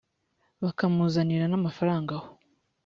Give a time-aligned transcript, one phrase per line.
[0.63, 2.27] bakamuzanira n amafaranga ho